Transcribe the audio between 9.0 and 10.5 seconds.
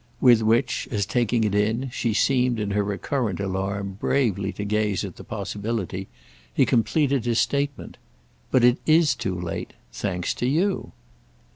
too late. Thanks to